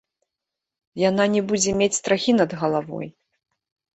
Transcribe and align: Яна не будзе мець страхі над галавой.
Яна 1.09 1.27
не 1.33 1.41
будзе 1.51 1.75
мець 1.81 1.99
страхі 1.99 2.33
над 2.39 2.51
галавой. 2.61 3.07